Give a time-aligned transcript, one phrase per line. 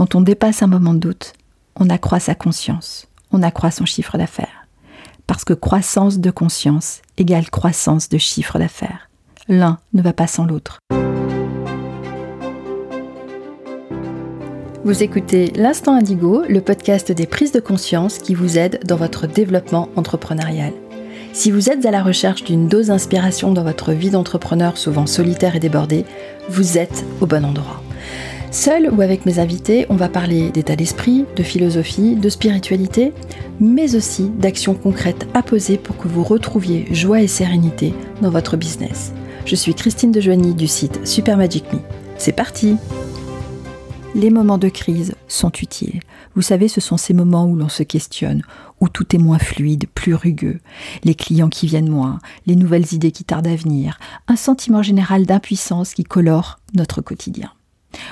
[0.00, 1.34] Quand on dépasse un moment de doute,
[1.76, 4.66] on accroît sa conscience, on accroît son chiffre d'affaires.
[5.26, 9.10] Parce que croissance de conscience égale croissance de chiffre d'affaires.
[9.46, 10.78] L'un ne va pas sans l'autre.
[14.84, 19.26] Vous écoutez L'Instant Indigo, le podcast des prises de conscience qui vous aide dans votre
[19.26, 20.72] développement entrepreneurial.
[21.34, 25.56] Si vous êtes à la recherche d'une dose d'inspiration dans votre vie d'entrepreneur souvent solitaire
[25.56, 26.06] et débordée,
[26.48, 27.82] vous êtes au bon endroit.
[28.52, 33.12] Seul ou avec mes invités, on va parler d'état d'esprit, de philosophie, de spiritualité,
[33.60, 38.56] mais aussi d'actions concrètes à poser pour que vous retrouviez joie et sérénité dans votre
[38.56, 39.12] business.
[39.44, 41.78] Je suis Christine Dejoigny du site Super Magic Me.
[42.18, 42.76] C'est parti
[44.16, 46.00] Les moments de crise sont utiles.
[46.34, 48.42] Vous savez, ce sont ces moments où l'on se questionne,
[48.80, 50.58] où tout est moins fluide, plus rugueux,
[51.04, 55.24] les clients qui viennent moins, les nouvelles idées qui tardent à venir, un sentiment général
[55.24, 57.52] d'impuissance qui colore notre quotidien.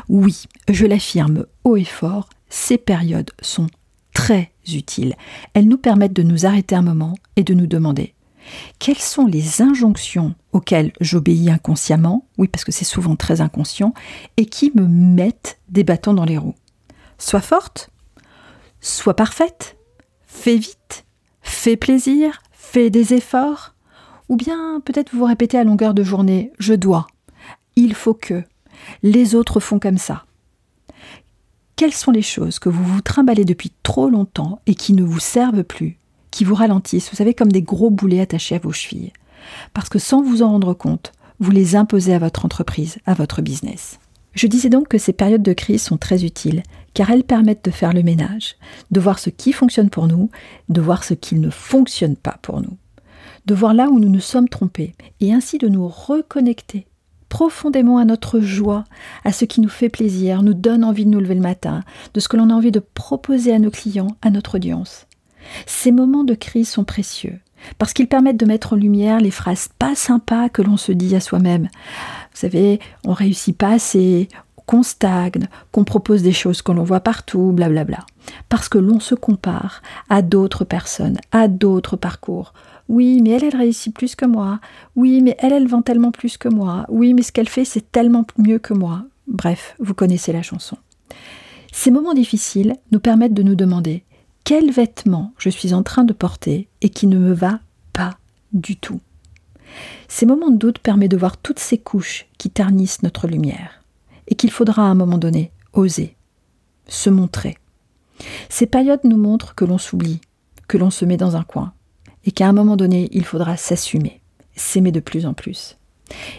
[0.09, 3.68] Oui, je l'affirme haut et fort, ces périodes sont
[4.14, 5.14] très utiles.
[5.54, 8.15] Elles nous permettent de nous arrêter un moment et de nous demander
[8.79, 13.95] quelles sont les injonctions auxquelles j'obéis inconsciemment, oui parce que c'est souvent très inconscient,
[14.37, 16.54] et qui me mettent des bâtons dans les roues?
[17.18, 17.90] Sois forte,
[18.80, 19.76] sois parfaite,
[20.26, 21.04] fais vite,
[21.43, 23.74] fais plaisir, fais des efforts,
[24.29, 27.06] ou bien peut-être vous vous répétez à longueur de journée, je dois,
[27.76, 28.45] il faut que,
[29.02, 30.24] les autres font comme ça.
[31.76, 35.21] Quelles sont les choses que vous vous trimballez depuis trop longtemps et qui ne vous
[35.21, 35.96] servent plus,
[36.32, 39.12] qui vous ralentissent, vous savez, comme des gros boulets attachés à vos chevilles?
[39.74, 43.43] Parce que sans vous en rendre compte, vous les imposez à votre entreprise, à votre
[43.43, 44.01] business.
[44.34, 47.71] Je disais donc que ces périodes de crise sont très utiles, car elles permettent de
[47.71, 48.56] faire le ménage,
[48.90, 50.30] de voir ce qui fonctionne pour nous,
[50.68, 52.76] de voir ce qui ne fonctionne pas pour nous,
[53.46, 56.87] de voir là où nous nous sommes trompés, et ainsi de nous reconnecter
[57.29, 58.84] profondément à notre joie,
[59.24, 61.82] à ce qui nous fait plaisir, nous donne envie de nous lever le matin,
[62.15, 65.06] de ce que l'on a envie de proposer à nos clients, à notre audience.
[65.66, 67.38] Ces moments de crise sont précieux
[67.78, 71.16] parce qu'ils permettent de mettre en lumière les phrases pas sympas que l'on se dit
[71.16, 71.65] à soi-même.
[71.65, 74.28] Vous savez, on réussit pas assez,
[74.66, 78.05] qu'on stagne, qu'on propose des choses que l'on voit partout, blablabla.
[78.49, 82.53] Parce que l'on se compare à d'autres personnes, à d'autres parcours,
[82.88, 84.60] oui, mais elle, elle réussit plus que moi.
[84.97, 86.87] Oui, mais elle, elle vend tellement plus que moi.
[86.88, 89.04] Oui, mais ce qu'elle fait, c'est tellement mieux que moi.
[89.26, 90.78] Bref, vous connaissez la chanson.
[91.71, 94.04] Ces moments difficiles nous permettent de nous demander
[94.44, 97.60] quel vêtement je suis en train de porter et qui ne me va
[97.93, 98.16] pas
[98.53, 99.00] du tout.
[100.09, 103.82] Ces moments de doute permettent de voir toutes ces couches qui ternissent notre lumière
[104.28, 106.16] et qu'il faudra à un moment donné oser,
[106.87, 107.59] se montrer.
[108.48, 110.22] Ces périodes nous montrent que l'on s'oublie,
[110.66, 111.75] que l'on se met dans un coin,
[112.28, 114.21] et qu'à un moment donné, il faudra s'assumer,
[114.55, 115.78] s'aimer de plus en plus.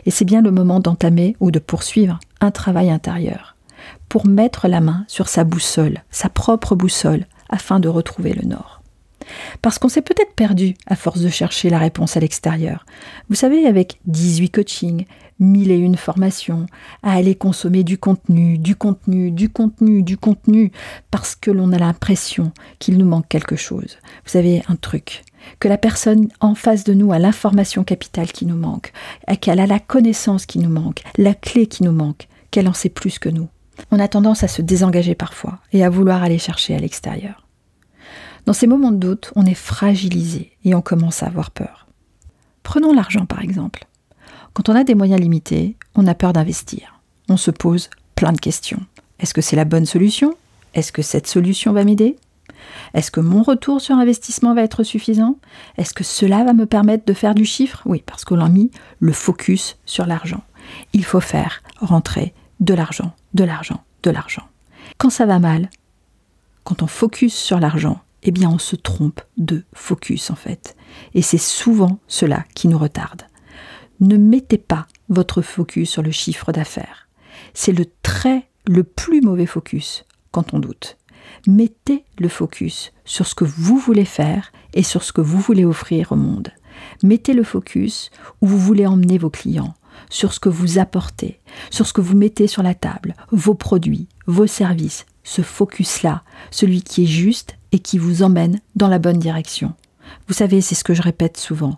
[0.06, 3.56] Et c'est bien le moment d'entamer ou de poursuivre un travail intérieur,
[4.08, 8.79] pour mettre la main sur sa boussole, sa propre boussole, afin de retrouver le nord.
[9.62, 12.86] Parce qu'on s'est peut-être perdu à force de chercher la réponse à l'extérieur.
[13.30, 15.06] Vous savez, avec 18 coachings,
[15.40, 16.66] mille et une formations,
[17.04, 20.72] à aller consommer du contenu, du contenu, du contenu, du contenu,
[21.12, 23.98] parce que l'on a l'impression qu'il nous manque quelque chose.
[24.26, 25.24] Vous savez, un truc,
[25.60, 28.92] que la personne en face de nous a l'information capitale qui nous manque,
[29.42, 32.90] qu'elle a la connaissance qui nous manque, la clé qui nous manque, qu'elle en sait
[32.90, 33.48] plus que nous.
[33.92, 37.49] On a tendance à se désengager parfois et à vouloir aller chercher à l'extérieur.
[38.50, 41.86] Dans ces moments de doute, on est fragilisé et on commence à avoir peur.
[42.64, 43.86] Prenons l'argent par exemple.
[44.56, 47.00] Quand on a des moyens limités, on a peur d'investir.
[47.30, 48.80] On se pose plein de questions.
[49.20, 50.36] Est-ce que c'est la bonne solution?
[50.74, 52.16] Est-ce que cette solution va m'aider?
[52.96, 55.38] Est-ce que mon retour sur investissement va être suffisant?
[55.78, 57.84] Est-ce que cela va me permettre de faire du chiffre?
[57.86, 60.42] Oui, parce qu'on a mis le focus sur l'argent.
[60.94, 64.48] Il faut faire rentrer de l'argent, de l'argent, de l'argent.
[64.98, 65.70] Quand ça va mal,
[66.64, 70.76] quand on focus sur l'argent, eh bien on se trompe de focus en fait.
[71.14, 73.24] Et c'est souvent cela qui nous retarde.
[74.00, 77.08] Ne mettez pas votre focus sur le chiffre d'affaires.
[77.54, 81.00] C'est le très, le plus mauvais focus quand on doute
[81.48, 85.66] mettez le focus sur ce que vous voulez faire et sur ce que vous voulez
[85.66, 86.50] offrir au monde.
[87.04, 88.12] Mettez le focus
[88.42, 89.74] où vous voulez emmener vos clients,
[90.10, 91.40] sur ce que vous apportez,
[91.70, 96.82] sur ce que vous mettez sur la table, vos produits, vos services, ce focus-là, celui
[96.82, 99.74] qui est juste et qui vous emmène dans la bonne direction.
[100.28, 101.78] Vous savez, c'est ce que je répète souvent.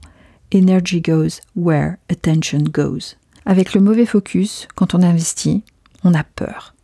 [0.53, 3.15] Energy goes where attention goes.
[3.45, 5.63] Avec le mauvais focus, quand on investit,
[6.03, 6.75] on a peur.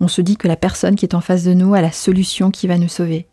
[0.00, 2.50] On se dit que la personne qui est en face de nous a la solution
[2.50, 3.26] qui va nous sauver.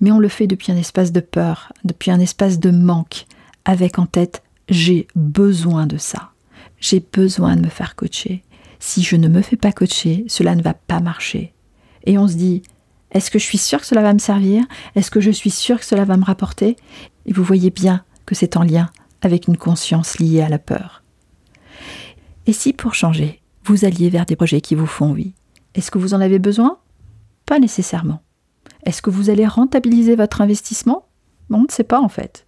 [0.00, 3.26] Mais on le fait depuis un espace de peur, depuis un espace de manque,
[3.64, 6.30] avec en tête j'ai besoin de ça.
[6.78, 8.42] J'ai besoin de me faire coacher.
[8.78, 11.52] Si je ne me fais pas coacher, cela ne va pas marcher.
[12.04, 12.62] et on se dit
[13.12, 14.64] est-ce que je suis sûr que cela va me servir?
[14.94, 16.76] Est-ce que je suis sûr que cela va me rapporter?
[17.26, 18.90] Et vous voyez bien que c'est en lien
[19.22, 21.02] avec une conscience liée à la peur.
[22.46, 25.34] Et si pour changer, vous alliez vers des projets qui vous font envie,
[25.74, 26.78] est-ce que vous en avez besoin?
[27.46, 28.22] Pas nécessairement.
[28.84, 31.06] Est-ce que vous allez rentabiliser votre investissement?
[31.50, 32.46] On ne sait pas en fait.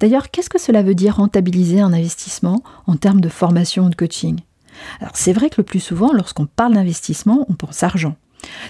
[0.00, 3.94] D'ailleurs, qu'est-ce que cela veut dire rentabiliser un investissement en termes de formation ou de
[3.94, 4.40] coaching?
[5.00, 8.16] Alors c'est vrai que le plus souvent, lorsqu'on parle d'investissement, on pense argent.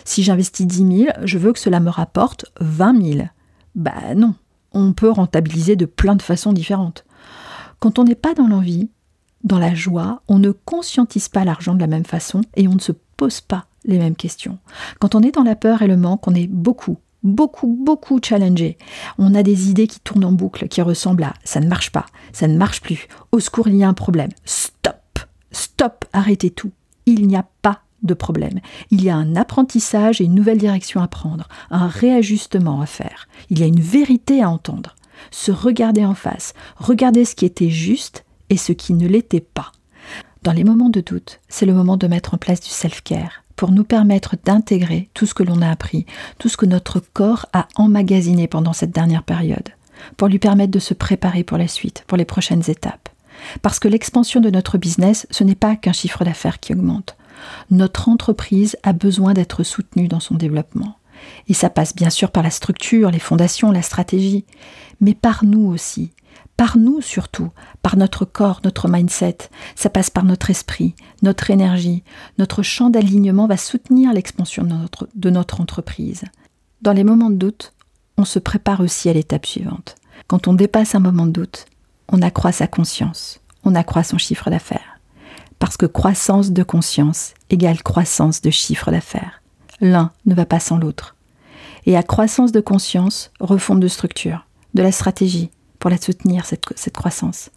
[0.05, 3.29] Si j'investis 10 000, je veux que cela me rapporte 20 000.
[3.75, 4.35] Bah non,
[4.73, 7.05] on peut rentabiliser de plein de façons différentes.
[7.81, 8.91] Quand on n'est pas dans l'envie,
[9.44, 12.81] dans la joie, on ne conscientise pas l'argent de la même façon et on ne
[12.81, 14.59] se pose pas les mêmes questions.
[14.99, 18.79] Quand on est dans la peur et le manque, on est beaucoup, beaucoup, beaucoup challengé.
[19.19, 22.06] On a des idées qui tournent en boucle, qui ressemblent à ça ne marche pas,
[22.32, 24.31] ça ne marche plus, au secours, il y a un problème.
[24.44, 25.20] Stop,
[25.53, 26.73] stop, arrêtez tout.
[27.06, 28.61] Il n'y a pas de problème.
[28.91, 33.29] Il y a un apprentissage et une nouvelle direction à prendre, un réajustement à faire.
[33.50, 34.95] Il y a une vérité à entendre.
[35.31, 39.73] Se regarder en face, regarder ce qui était juste et ce qui ne l'était pas.
[40.45, 43.73] Dans les moments de doute, c'est le moment de mettre en place du self-care pour
[43.73, 46.06] nous permettre d'intégrer tout ce que l'on a appris,
[46.39, 49.71] tout ce que notre corps a emmagasiné pendant cette dernière période,
[50.17, 53.09] pour lui permettre de se préparer pour la suite, pour les prochaines étapes.
[53.61, 57.17] Parce que l'expansion de notre business, ce n'est pas qu'un chiffre d'affaires qui augmente.
[57.70, 60.96] Notre entreprise a besoin d'être soutenue dans son développement.
[61.49, 64.44] Et ça passe bien sûr par la structure, les fondations, la stratégie,
[65.00, 66.12] mais par nous aussi,
[66.56, 67.50] par nous surtout,
[67.82, 69.38] par notre corps, notre mindset.
[69.76, 72.02] Ça passe par notre esprit, notre énergie.
[72.38, 74.64] Notre champ d'alignement va soutenir l'expansion
[75.14, 76.25] de notre, entreprise.
[76.82, 77.73] Dans les moments de doute,
[78.17, 79.94] on se prépare aussi à l'étape suivante.
[80.26, 81.67] Quand on dépasse un moment de doute,
[82.08, 84.98] on accroît sa conscience, on accroît son chiffre d'affaires
[85.58, 89.43] parce que croissance de conscience égale croissance de chiffre d'affaires.
[89.81, 91.16] L'un ne va pas sans l'autre.
[91.87, 96.64] Et à croissance de conscience, refonte de structure, de la stratégie pour la soutenir, cette,
[96.76, 97.50] cette croissance.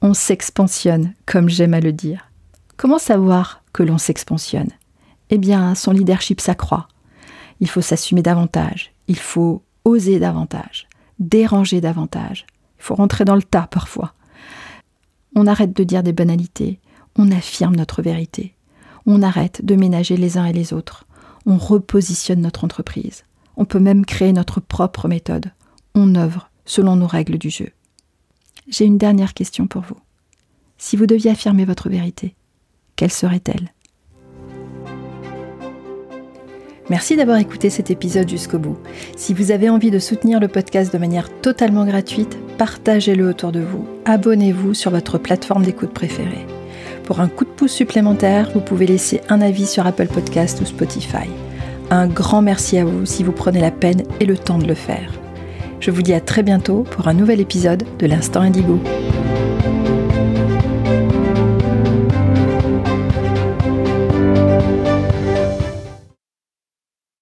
[0.00, 2.30] On s'expansionne, comme j'aime à le dire.
[2.76, 4.70] Comment savoir que l'on s'expansionne?
[5.30, 6.88] Eh bien, son leadership s'accroît.
[7.60, 10.86] Il faut s'assumer davantage, il faut oser davantage,
[11.18, 12.46] déranger davantage.
[12.78, 14.14] Il faut rentrer dans le tas parfois.
[15.34, 16.78] On arrête de dire des banalités,
[17.18, 18.54] on affirme notre vérité.
[19.04, 21.04] On arrête de ménager les uns et les autres.
[21.44, 23.24] On repositionne notre entreprise.
[23.56, 25.52] On peut même créer notre propre méthode.
[25.94, 27.70] On œuvre selon nos règles du jeu.
[28.68, 29.96] J'ai une dernière question pour vous.
[30.76, 32.36] Si vous deviez affirmer votre vérité,
[32.94, 33.72] quelle serait-elle?
[36.90, 38.78] Merci d'avoir écouté cet épisode jusqu'au bout.
[39.16, 43.60] Si vous avez envie de soutenir le podcast de manière totalement gratuite, partagez-le autour de
[43.60, 43.86] vous.
[44.04, 46.46] Abonnez-vous sur votre plateforme d'écoute préférée.
[47.08, 50.66] Pour un coup de pouce supplémentaire, vous pouvez laisser un avis sur Apple Podcast ou
[50.66, 51.26] Spotify.
[51.88, 54.74] Un grand merci à vous si vous prenez la peine et le temps de le
[54.74, 55.10] faire.
[55.80, 58.78] Je vous dis à très bientôt pour un nouvel épisode de l'Instant Indigo.